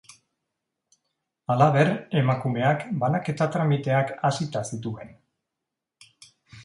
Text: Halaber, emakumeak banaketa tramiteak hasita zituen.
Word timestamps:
Halaber, 1.53 1.91
emakumeak 2.23 2.83
banaketa 3.03 3.49
tramiteak 3.57 4.15
hasita 4.31 4.67
zituen. 4.73 5.13